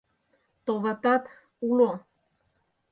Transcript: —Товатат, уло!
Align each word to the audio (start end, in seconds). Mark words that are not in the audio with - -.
—Товатат, 0.65 1.23
уло! 1.67 1.91